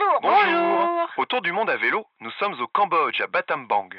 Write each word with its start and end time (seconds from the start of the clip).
Bonjour. 0.00 0.20
Bonjour. 0.22 1.08
Autour 1.18 1.42
du 1.42 1.52
monde 1.52 1.68
à 1.68 1.76
vélo, 1.76 2.06
nous 2.20 2.30
sommes 2.38 2.54
au 2.60 2.66
Cambodge, 2.66 3.20
à 3.20 3.26
Battambang. 3.26 3.90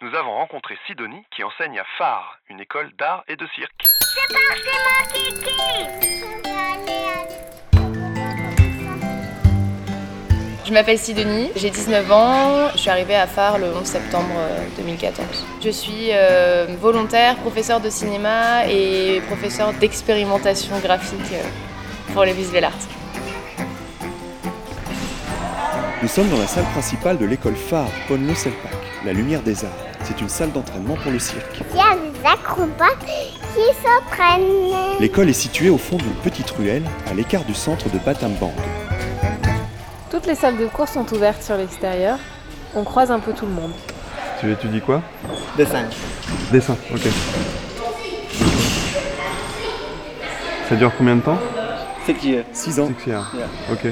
Nous 0.00 0.14
avons 0.14 0.34
rencontré 0.34 0.78
Sidonie 0.86 1.24
qui 1.30 1.42
enseigne 1.42 1.78
à 1.78 1.84
Phare, 1.96 2.38
une 2.48 2.60
école 2.60 2.92
d'art 2.98 3.24
et 3.26 3.34
de 3.36 3.46
cirque. 3.56 3.84
C'est 4.14 4.32
parti, 4.32 4.70
mon 4.84 5.06
kiki. 5.12 5.98
Je 10.64 10.72
m'appelle 10.72 10.98
Sidonie, 10.98 11.50
j'ai 11.56 11.70
19 11.70 12.12
ans, 12.12 12.68
je 12.74 12.78
suis 12.78 12.90
arrivée 12.90 13.16
à 13.16 13.26
Phare 13.26 13.58
le 13.58 13.74
11 13.74 13.84
septembre 13.84 14.34
2014. 14.76 15.46
Je 15.64 15.70
suis 15.70 16.12
euh, 16.12 16.66
volontaire, 16.78 17.36
professeur 17.36 17.80
de 17.80 17.88
cinéma 17.88 18.66
et 18.66 19.22
professeur 19.26 19.72
d'expérimentation 19.72 20.78
graphique 20.78 21.32
euh, 21.32 21.42
pour 22.12 22.24
les 22.24 22.32
visual 22.34 22.64
arts. 22.64 22.97
Nous 26.00 26.06
sommes 26.08 26.28
dans 26.28 26.38
la 26.38 26.46
salle 26.46 26.64
principale 26.66 27.18
de 27.18 27.24
l'école 27.26 27.56
phare 27.56 27.88
Ponlo 28.06 28.32
Selpak, 28.32 28.70
la 29.04 29.12
lumière 29.12 29.42
des 29.42 29.64
arts. 29.64 29.70
C'est 30.04 30.20
une 30.20 30.28
salle 30.28 30.52
d'entraînement 30.52 30.94
pour 30.94 31.10
le 31.10 31.18
cirque. 31.18 31.60
Il 31.72 31.76
y 31.76 31.80
a 31.80 31.96
des 31.96 32.24
acrobates 32.24 33.04
qui 33.04 33.62
s'entraînent. 33.82 35.00
L'école 35.00 35.28
est 35.28 35.32
située 35.32 35.70
au 35.70 35.78
fond 35.78 35.96
d'une 35.96 36.14
petite 36.22 36.50
ruelle, 36.52 36.84
à 37.10 37.14
l'écart 37.14 37.44
du 37.44 37.54
centre 37.54 37.90
de 37.90 37.98
Battambang. 37.98 38.52
Toutes 40.08 40.26
les 40.26 40.36
salles 40.36 40.56
de 40.56 40.66
cours 40.66 40.86
sont 40.88 41.12
ouvertes 41.12 41.42
sur 41.42 41.56
l'extérieur. 41.56 42.18
On 42.76 42.84
croise 42.84 43.10
un 43.10 43.18
peu 43.18 43.32
tout 43.32 43.46
le 43.46 43.52
monde. 43.52 43.72
Tu 44.40 44.52
étudies 44.52 44.80
quoi? 44.80 45.02
Dessin. 45.56 45.82
Dessin, 46.52 46.76
ok. 46.94 47.08
Ça 50.68 50.76
dure 50.76 50.92
combien 50.96 51.16
de 51.16 51.22
temps? 51.22 51.38
Six 52.06 52.24
years. 52.24 52.44
6 52.52 52.80
ans. 52.80 52.88
Six 53.00 53.10
years. 53.10 53.26
Yeah. 53.34 53.48
Ok. 53.72 53.86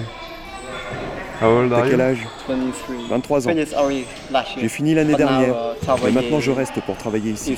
T'as 1.41 1.89
quel 1.89 2.01
âge? 2.01 2.19
23. 2.49 2.97
23 3.11 3.39
ans. 3.47 3.51
Finished 3.51 3.75
already 3.75 4.07
last 4.31 4.51
year. 4.57 4.61
J'ai 4.63 4.69
fini 4.69 4.95
l'année 4.95 5.13
But 5.15 5.21
now, 5.21 5.27
dernière. 5.29 5.55
uh, 5.55 5.75
Mais 5.81 5.87
travailler 5.87 6.15
maintenant 6.15 6.41
je 6.41 6.51
reste 6.51 6.81
pour 6.81 6.97
travailler 6.97 7.31
ici. 7.33 7.57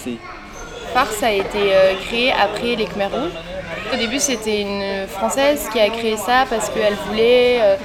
ça 1.21 1.27
a 1.27 1.31
été 1.31 1.47
euh, 1.73 1.95
créé 2.07 2.33
après 2.33 2.75
les 2.77 2.87
Khmer 2.87 3.07
Rouges. 3.07 3.33
Au 3.93 3.97
début, 3.97 4.19
c'était 4.19 4.63
une 4.63 5.07
Française 5.07 5.69
qui 5.73 5.81
a 5.81 5.89
créé 5.89 6.17
ça 6.17 6.45
parce 6.51 6.69
qu'elle 6.71 6.95
voulait 7.09 7.59
euh, 7.61 7.77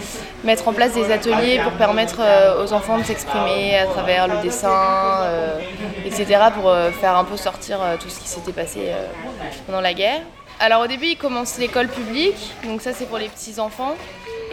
mettre 0.43 0.67
en 0.67 0.73
place 0.73 0.93
des 0.93 1.11
ateliers 1.11 1.59
pour 1.63 1.71
permettre 1.73 2.17
euh, 2.19 2.63
aux 2.63 2.73
enfants 2.73 2.97
de 2.97 3.03
s'exprimer 3.03 3.77
à 3.77 3.85
travers 3.85 4.27
le 4.27 4.41
dessin, 4.41 5.25
etc., 6.05 6.25
pour 6.53 6.73
faire 6.99 7.15
un 7.17 7.23
peu 7.23 7.37
sortir 7.37 7.77
tout 8.01 8.09
ce 8.09 8.19
qui 8.19 8.27
s'était 8.27 8.51
passé 8.51 8.91
pendant 9.65 9.79
la 9.81 9.93
guerre. 9.93 10.21
Alors 10.59 10.81
au 10.81 10.87
début, 10.87 11.07
ils 11.07 11.17
commencent 11.17 11.57
l'école 11.57 11.87
publique, 11.87 12.51
donc 12.65 12.81
ça 12.81 12.91
c'est 12.93 13.05
pour 13.05 13.17
les 13.17 13.29
petits 13.29 13.59
enfants. 13.59 13.95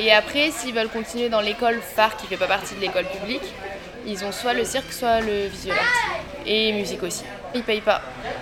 Et 0.00 0.10
après, 0.10 0.50
s'ils 0.50 0.74
veulent 0.74 0.88
continuer 0.88 1.28
dans 1.28 1.42
l'école 1.42 1.78
phare 1.82 2.16
qui 2.16 2.26
fait 2.26 2.38
pas 2.38 2.46
partie 2.46 2.74
de 2.74 2.80
l'école 2.80 3.04
publique, 3.04 3.42
ils 4.06 4.24
ont 4.24 4.32
soit 4.32 4.54
le 4.54 4.64
cirque, 4.64 4.90
soit 4.94 5.20
le 5.20 5.46
visual 5.46 5.76
art. 5.76 6.20
Et 6.46 6.72
musique 6.72 7.02
aussi. 7.02 7.22
Ils 7.54 7.62
payent 7.62 7.82
pas, 7.82 8.00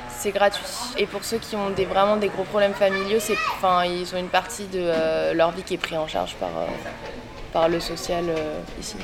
c'est 0.09 0.31
gratuit. 0.31 0.63
Et 0.99 1.07
pour 1.07 1.25
ceux 1.25 1.39
qui 1.39 1.57
ont 1.57 1.71
vraiment 1.91 2.17
des 2.17 2.29
gros 2.29 2.45
problèmes 2.45 2.75
familiaux, 2.75 3.19
ils 3.19 4.15
ont 4.15 4.19
une 4.19 4.29
partie 4.29 4.67
de 4.67 4.79
euh, 4.79 5.35
leur 5.35 5.51
vie 5.51 5.65
qui 5.65 5.75
est 5.75 5.79
prise 5.79 5.99
en 5.99 6.07
charge 6.07 6.37
par, 6.37 6.51
euh, 6.59 7.69
le 7.69 7.81
social 7.81 8.27
euh, 8.29 8.61
ici. 8.81 8.95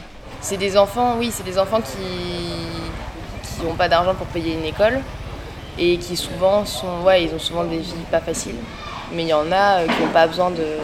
C'est 0.40 0.56
des 0.56 0.76
enfants, 0.76 1.16
oui, 1.18 1.32
c'est 1.32 1.42
des 1.42 1.58
enfants 1.58 1.80
qui 1.80 3.64
n'ont 3.64 3.74
pas 3.74 3.88
d'argent 3.88 4.14
pour 4.14 4.28
payer 4.28 4.54
une 4.54 4.64
école 4.64 5.00
et 5.76 5.98
qui 5.98 6.16
souvent 6.16 6.64
sont, 6.64 7.00
ouais, 7.02 7.24
ils 7.24 7.34
ont 7.34 7.40
souvent 7.40 7.64
des 7.64 7.78
vies 7.78 7.94
pas 8.12 8.20
faciles. 8.20 8.54
Mais 9.12 9.22
il 9.22 9.28
y 9.28 9.34
en 9.34 9.50
a 9.50 9.82
qui 9.82 10.02
n'ont 10.02 10.12
pas 10.12 10.28
besoin 10.28 10.50
de, 10.50 10.78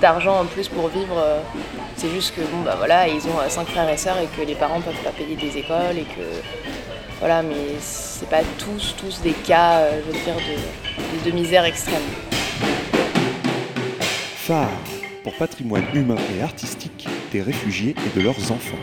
d'argent 0.00 0.40
en 0.40 0.44
plus 0.46 0.68
pour 0.68 0.88
vivre. 0.88 1.16
euh, 1.18 1.40
C'est 1.96 2.10
juste 2.10 2.34
que 2.34 2.40
bon 2.40 2.60
bah 2.64 2.74
voilà, 2.78 3.08
ils 3.08 3.26
ont 3.26 3.38
euh, 3.38 3.48
cinq 3.48 3.68
frères 3.68 3.88
et 3.88 3.96
sœurs 3.96 4.18
et 4.18 4.26
que 4.26 4.46
les 4.46 4.54
parents 4.54 4.80
peuvent 4.80 5.02
pas 5.04 5.10
payer 5.10 5.36
des 5.36 5.58
écoles 5.58 5.98
et 5.98 6.04
que 6.16 6.26
voilà, 7.18 7.42
mais 7.42 7.76
c'est 7.80 8.28
pas 8.28 8.40
tous 8.58 8.94
tous 8.96 9.20
des 9.20 9.32
cas, 9.32 9.80
euh, 9.80 10.00
je 10.00 10.06
veux 10.10 10.24
dire, 10.24 10.34
de, 10.34 11.30
de 11.30 11.34
misère 11.34 11.64
extrême. 11.64 12.02
Phare, 14.46 14.68
pour 15.22 15.34
patrimoine 15.34 15.84
humain 15.94 16.16
et 16.34 16.42
artistique 16.42 17.06
des 17.30 17.42
réfugiés 17.42 17.94
et 18.06 18.18
de 18.18 18.24
leurs 18.24 18.50
enfants. 18.50 18.78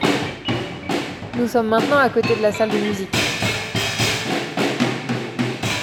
Nous 1.35 1.47
sommes 1.47 1.67
maintenant 1.67 1.97
à 1.97 2.09
côté 2.09 2.35
de 2.35 2.41
la 2.41 2.51
salle 2.51 2.69
de 2.69 2.77
musique. 2.77 3.09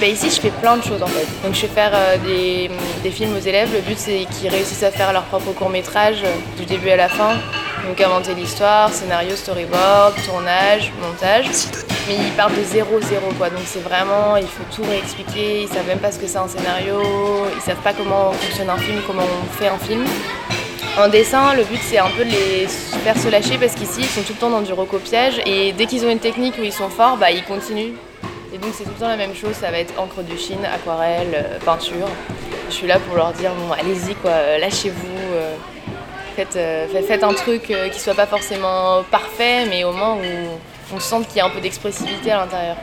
Bah, 0.04 0.10
ici, 0.10 0.28
je 0.28 0.38
fais 0.38 0.50
plein 0.50 0.76
de 0.76 0.82
choses 0.82 1.02
en 1.02 1.06
fait. 1.06 1.26
Donc, 1.42 1.54
je 1.54 1.62
vais 1.62 1.68
faire 1.68 1.92
euh, 1.94 2.18
des, 2.18 2.70
des 3.02 3.10
films 3.10 3.34
aux 3.38 3.40
élèves. 3.40 3.72
Le 3.72 3.80
but, 3.80 3.96
c'est 3.96 4.26
qu'ils 4.26 4.50
réussissent 4.50 4.82
à 4.82 4.90
faire 4.90 5.14
leur 5.14 5.22
propre 5.22 5.52
court-métrage 5.52 6.18
euh, 6.22 6.58
du 6.58 6.66
début 6.66 6.90
à 6.90 6.96
la 6.96 7.08
fin. 7.08 7.36
Donc, 7.88 7.98
inventer 8.02 8.34
l'histoire, 8.34 8.92
scénario, 8.92 9.34
storyboard, 9.34 10.12
tournage, 10.26 10.92
montage. 11.00 11.46
Mais 12.06 12.16
ils 12.16 12.32
partent 12.32 12.54
de 12.54 12.64
zéro, 12.64 13.00
zéro 13.00 13.32
quoi. 13.38 13.48
Donc, 13.48 13.62
c'est 13.64 13.82
vraiment, 13.82 14.36
il 14.36 14.46
faut 14.46 14.64
tout 14.76 14.86
réexpliquer. 14.86 15.62
Ils 15.62 15.68
savent 15.68 15.86
même 15.86 16.00
pas 16.00 16.12
ce 16.12 16.18
que 16.18 16.26
c'est 16.26 16.36
un 16.36 16.48
scénario. 16.48 17.00
Ils 17.56 17.62
savent 17.62 17.82
pas 17.82 17.94
comment 17.94 18.32
fonctionne 18.32 18.68
un 18.68 18.76
film, 18.76 19.00
comment 19.06 19.22
on 19.22 19.58
fait 19.58 19.68
un 19.68 19.78
film. 19.78 20.04
En 20.98 21.08
dessin, 21.08 21.54
le 21.54 21.64
but 21.64 21.80
c'est 21.82 21.98
un 21.98 22.10
peu 22.10 22.26
de 22.26 22.30
les 22.30 22.66
faire 22.68 23.18
se 23.18 23.28
lâcher 23.28 23.56
parce 23.58 23.74
qu'ici 23.74 24.00
ils 24.00 24.04
sont 24.04 24.20
tout 24.20 24.34
le 24.34 24.38
temps 24.38 24.50
dans 24.50 24.60
du 24.60 24.72
recopiage 24.74 25.40
et 25.46 25.72
dès 25.72 25.86
qu'ils 25.86 26.04
ont 26.04 26.10
une 26.10 26.20
technique 26.20 26.54
où 26.60 26.62
ils 26.62 26.74
sont 26.74 26.90
forts, 26.90 27.16
bah, 27.16 27.30
ils 27.30 27.42
continuent. 27.42 27.94
Et 28.54 28.58
donc 28.58 28.70
c'est 28.72 28.84
tout 28.84 28.90
le 28.90 29.00
temps 29.00 29.08
la 29.08 29.16
même 29.16 29.34
chose, 29.34 29.52
ça 29.54 29.72
va 29.72 29.80
être 29.80 29.98
encre 29.98 30.22
de 30.22 30.36
Chine, 30.36 30.64
aquarelle, 30.64 31.34
euh, 31.34 31.58
peinture. 31.58 32.06
Je 32.68 32.72
suis 32.72 32.86
là 32.86 33.00
pour 33.00 33.16
leur 33.16 33.32
dire 33.32 33.52
bon 33.52 33.72
allez-y 33.72 34.14
quoi, 34.14 34.30
euh, 34.30 34.58
lâchez-vous, 34.58 35.18
euh, 35.32 35.56
faites, 36.36 36.56
faites, 37.04 37.24
un 37.24 37.34
truc 37.34 37.72
qui 37.92 38.00
soit 38.00 38.14
pas 38.14 38.26
forcément 38.26 39.02
parfait 39.10 39.66
mais 39.68 39.82
au 39.82 39.90
moins 39.90 40.14
où 40.14 40.94
on 40.94 41.00
sente 41.00 41.26
qu'il 41.26 41.38
y 41.38 41.40
a 41.40 41.46
un 41.46 41.50
peu 41.50 41.60
d'expressivité 41.60 42.30
à 42.30 42.38
l'intérieur. 42.38 42.76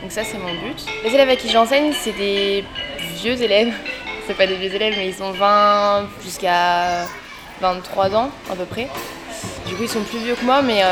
Donc 0.00 0.10
ça 0.10 0.24
c'est 0.24 0.38
mon 0.38 0.54
but. 0.54 0.86
Les 1.04 1.14
élèves 1.14 1.28
à 1.28 1.36
qui 1.36 1.50
j'enseigne 1.50 1.92
c'est 1.92 2.16
des 2.16 2.64
vieux 3.20 3.42
élèves, 3.42 3.74
c'est 4.26 4.34
pas 4.34 4.46
des 4.46 4.56
vieux 4.56 4.74
élèves 4.74 4.94
mais 4.96 5.10
ils 5.10 5.22
ont 5.22 5.32
20 5.32 6.06
jusqu'à 6.24 7.04
23 7.60 8.16
ans 8.16 8.30
à 8.50 8.56
peu 8.56 8.64
près. 8.64 8.88
Du 9.66 9.74
coup 9.74 9.82
ils 9.82 9.90
sont 9.90 10.04
plus 10.04 10.20
vieux 10.20 10.36
que 10.36 10.44
moi 10.46 10.62
mais 10.62 10.82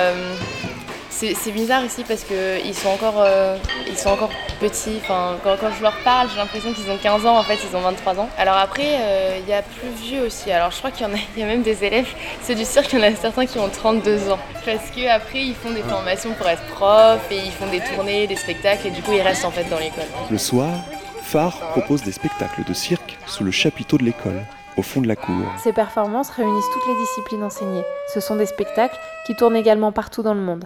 c'est 1.15 1.53
bizarre 1.53 1.85
ici 1.85 2.05
parce 2.07 2.25
qu'ils 2.25 2.75
sont 2.75 2.89
encore 2.89 3.17
euh, 3.19 3.57
ils 3.89 3.97
sont 3.97 4.11
encore 4.11 4.31
petits. 4.61 4.99
Enfin, 5.03 5.37
quand, 5.43 5.57
quand 5.61 5.71
je 5.77 5.83
leur 5.83 5.97
parle, 6.03 6.29
j'ai 6.31 6.37
l'impression 6.37 6.73
qu'ils 6.73 6.91
ont 6.91 6.99
15 6.99 7.27
ans. 7.27 7.39
En 7.39 7.43
fait, 7.43 7.59
ils 7.69 7.77
ont 7.77 7.81
23 7.81 8.19
ans. 8.19 8.29
Alors 8.37 8.57
après, 8.57 8.97
euh, 8.99 9.39
il 9.41 9.49
y 9.49 9.53
a 9.53 9.63
plus 9.63 9.89
vieux 10.03 10.23
aussi. 10.27 10.51
Alors 10.51 10.71
je 10.71 10.79
crois 10.79 10.91
qu'il 10.91 11.07
y 11.07 11.11
en 11.11 11.15
a, 11.15 11.19
il 11.37 11.41
y 11.41 11.43
a 11.43 11.47
même 11.47 11.63
des 11.63 11.85
élèves. 11.85 12.09
Ceux 12.43 12.55
du 12.55 12.65
cirque, 12.65 12.93
il 12.93 12.99
y 12.99 13.03
en 13.03 13.07
a 13.07 13.15
certains 13.15 13.47
qui 13.47 13.59
ont 13.59 13.69
32 13.69 14.31
ans. 14.31 14.39
Parce 14.65 14.91
que 14.91 15.09
après, 15.09 15.41
ils 15.41 15.55
font 15.55 15.71
des 15.71 15.83
formations 15.83 16.33
pour 16.33 16.49
être 16.49 16.65
prof 16.75 17.21
et 17.31 17.37
ils 17.37 17.53
font 17.53 17.69
des 17.69 17.81
tournées, 17.81 18.27
des 18.27 18.37
spectacles 18.37 18.89
et 18.89 18.91
du 18.91 19.03
coup, 19.03 19.13
ils 19.13 19.23
restent 19.23 19.45
en 19.45 19.51
fait 19.51 19.65
dans 19.65 19.79
l'école. 19.79 20.05
Le 20.31 20.39
soir, 20.39 20.71
Phare 21.23 21.59
propose 21.71 22.03
des 22.03 22.13
spectacles 22.13 22.65
de 22.65 22.75
cirque 22.75 23.19
sous 23.27 23.45
le 23.45 23.51
chapiteau 23.51 23.99
de 23.99 24.05
l'école, 24.05 24.45
au 24.77 24.83
fond 24.83 25.01
de 25.01 25.09
la 25.09 25.17
cour. 25.17 25.47
Ces 25.63 25.73
performances 25.73 26.31
réunissent 26.31 26.71
toutes 26.73 26.87
les 26.87 27.01
disciplines 27.01 27.43
enseignées. 27.43 27.85
Ce 28.13 28.21
sont 28.21 28.37
des 28.37 28.47
spectacles 28.47 28.99
qui 29.27 29.35
tournent 29.35 29.57
également 29.57 29.93
partout 29.93 30.23
dans 30.23 30.35
le 30.35 30.41
monde. 30.41 30.65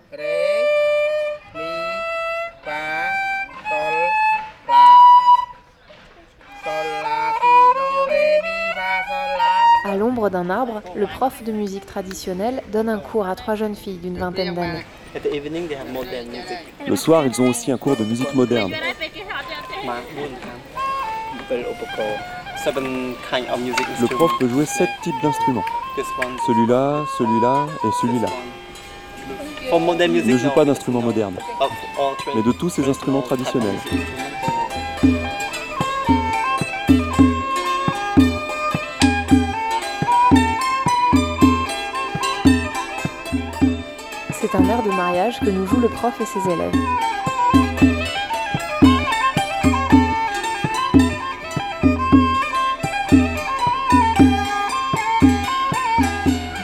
À 9.89 9.97
l'ombre 9.97 10.29
d'un 10.29 10.51
arbre, 10.51 10.83
le 10.95 11.07
prof 11.07 11.43
de 11.43 11.51
musique 11.51 11.87
traditionnelle 11.87 12.63
donne 12.71 12.91
un 12.91 12.99
cours 12.99 13.27
à 13.27 13.35
trois 13.35 13.55
jeunes 13.55 13.75
filles 13.75 13.97
d'une 13.97 14.19
vingtaine 14.19 14.55
d'années. 14.55 14.85
Le 16.87 16.97
soir, 16.97 17.25
ils 17.25 17.41
ont 17.41 17.49
aussi 17.49 17.73
un 17.73 17.79
cours 17.79 17.97
de 17.97 18.05
musique 18.05 18.35
moderne. 18.35 18.71
Le 24.01 24.07
prof 24.09 24.31
peut 24.39 24.49
jouer 24.49 24.67
sept 24.67 24.91
types 25.03 25.15
d'instruments. 25.23 25.65
Celui-là, 26.47 27.05
celui-là 27.17 27.67
et 27.85 27.91
celui-là. 28.03 28.29
Il 29.73 30.27
ne 30.27 30.37
joue 30.37 30.51
pas 30.51 30.67
d'instruments 30.67 31.03
modernes, 31.03 31.39
mais 32.35 32.43
de 32.43 32.53
tous 32.53 32.69
ces 32.69 32.87
instruments 32.89 33.23
traditionnels. 33.23 33.79
Mariage 44.93 45.41
que 45.41 45.51
nous 45.51 45.67
joue 45.67 45.81
le 45.81 45.89
prof 45.89 46.15
et 46.21 46.25
ses 46.25 46.51
élèves. 46.51 46.75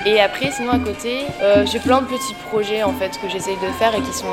Et 0.06 0.20
après, 0.20 0.50
sinon 0.52 0.72
à 0.72 0.78
côté, 0.78 1.22
euh, 1.42 1.66
j'ai 1.66 1.80
plein 1.80 2.00
de 2.00 2.06
petits 2.06 2.34
projets 2.48 2.82
en 2.82 2.92
fait 2.92 3.18
que 3.20 3.28
j'essaye 3.28 3.56
de 3.56 3.72
faire 3.78 3.94
et 3.94 4.00
qui 4.00 4.12
sont 4.12 4.26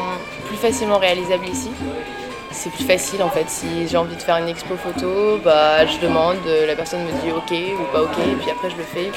plus 0.46 0.58
facilement 0.58 0.98
réalisables 0.98 1.48
ici. 1.48 1.70
C'est 2.52 2.70
plus 2.72 2.86
facile 2.86 3.24
en 3.24 3.30
fait. 3.30 3.50
Si 3.50 3.88
j'ai 3.88 3.98
envie 3.98 4.16
de 4.16 4.22
faire 4.22 4.38
une 4.38 4.48
expo 4.48 4.76
photo, 4.76 5.40
bah, 5.44 5.86
je 5.86 6.00
demande, 6.00 6.38
euh, 6.48 6.66
la 6.66 6.76
personne 6.76 7.04
me 7.04 7.12
dit 7.22 7.32
ok 7.32 7.52
ou 7.80 7.92
pas 7.92 8.04
ok, 8.04 8.18
et 8.20 8.36
puis 8.36 8.52
après 8.52 8.70
je 8.70 8.78
le 8.78 8.84
fais. 8.84 9.12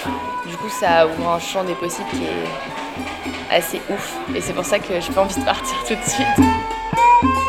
Du 0.47 0.57
coup, 0.57 0.69
ça 0.69 1.07
ouvre 1.07 1.29
un 1.29 1.39
champ 1.39 1.65
des 1.65 1.75
possibles 1.75 2.09
qui 2.11 2.25
est 2.25 3.55
assez 3.55 3.81
ouf. 3.91 4.17
Et 4.35 4.41
c'est 4.41 4.53
pour 4.53 4.65
ça 4.65 4.79
que 4.79 5.01
j'ai 5.01 5.13
pas 5.13 5.23
envie 5.23 5.39
de 5.39 5.45
partir 5.45 5.77
tout 5.87 5.95
de 5.95 6.09
suite. 6.09 7.44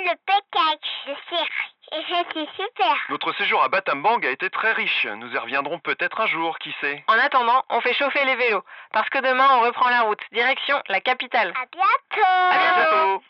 Le 0.00 0.14
package 0.26 1.06
de 1.06 1.14
cirque. 1.28 1.70
Et 1.92 2.04
c'était 2.08 2.48
super. 2.56 2.96
Notre 3.08 3.32
séjour 3.34 3.62
à 3.62 3.68
Battambang 3.68 4.24
a 4.24 4.30
été 4.30 4.48
très 4.50 4.72
riche. 4.72 5.06
Nous 5.06 5.32
y 5.32 5.38
reviendrons 5.38 5.78
peut-être 5.80 6.20
un 6.20 6.26
jour, 6.26 6.58
qui 6.58 6.72
sait. 6.80 7.02
En 7.08 7.18
attendant, 7.18 7.64
on 7.68 7.80
fait 7.80 7.94
chauffer 7.94 8.24
les 8.24 8.36
vélos. 8.36 8.64
Parce 8.92 9.08
que 9.08 9.18
demain, 9.18 9.48
on 9.56 9.60
reprend 9.60 9.90
la 9.90 10.02
route. 10.02 10.20
Direction 10.32 10.80
la 10.88 11.00
capitale. 11.00 11.52
À 11.60 11.66
bientôt. 11.66 12.26
À 12.50 12.74
bientôt 12.76 13.22